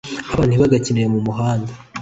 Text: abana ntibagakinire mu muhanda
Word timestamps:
abana 0.33 0.49
ntibagakinire 0.51 1.07
mu 1.13 1.19
muhanda 1.27 1.71